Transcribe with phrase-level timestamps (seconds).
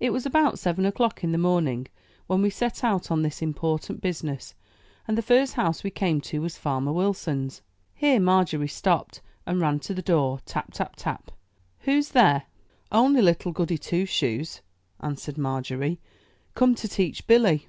[0.00, 1.86] It was about seven o'clock in the morning
[2.26, 4.56] when we set out on this important business,
[5.06, 7.62] and the first house we came to was Farmer Wilson's.
[7.94, 11.30] Here Mar gery stopped, and ran to the door, tap, tap, tap.
[11.82, 12.46] 'Who's there?"
[12.90, 14.60] ''Only Little Goody Two Shoes,"
[14.98, 16.00] answered Margery,
[16.56, 17.68] "come to teach Billy."